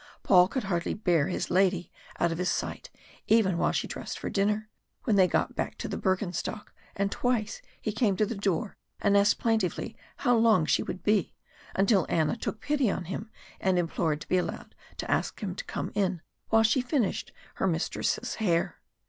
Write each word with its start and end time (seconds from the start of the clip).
Paul 0.23 0.47
could 0.47 0.63
hardly 0.63 0.95
bear 0.95 1.27
his 1.27 1.51
lady 1.51 1.91
out 2.19 2.31
of 2.31 2.39
his 2.39 2.49
sight, 2.49 2.89
even 3.27 3.59
while 3.59 3.71
she 3.71 3.85
dressed 3.87 4.17
for 4.17 4.31
dinner, 4.31 4.67
when 5.03 5.15
they 5.15 5.27
got 5.27 5.55
back 5.55 5.77
to 5.77 5.87
the 5.87 5.95
Bürgenstock, 5.95 6.69
and 6.95 7.11
twice 7.11 7.61
he 7.79 7.91
came 7.91 8.17
to 8.17 8.25
the 8.25 8.33
door 8.33 8.75
and 8.99 9.15
asked 9.15 9.37
plaintively 9.37 9.95
how 10.17 10.35
long 10.35 10.65
she 10.65 10.81
would 10.81 11.03
be, 11.03 11.35
until 11.75 12.07
Anna 12.09 12.35
took 12.35 12.61
pity 12.61 12.89
on 12.89 13.05
him, 13.05 13.29
and 13.59 13.77
implored 13.77 14.21
to 14.21 14.27
be 14.27 14.37
allowed 14.39 14.73
to 14.97 15.11
ask 15.11 15.39
him 15.39 15.53
to 15.53 15.65
come 15.65 15.91
in 15.93 16.23
while 16.49 16.63
she 16.63 16.81
finished 16.81 17.31
her 17.57 17.67
mistress's 17.67 18.33
hair. 18.41 18.81